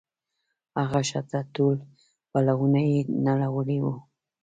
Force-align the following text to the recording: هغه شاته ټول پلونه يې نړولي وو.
هغه 0.79 0.99
شاته 1.09 1.39
ټول 1.55 1.75
پلونه 2.31 2.81
يې 2.89 2.99
نړولي 3.27 3.77
وو. 3.83 3.93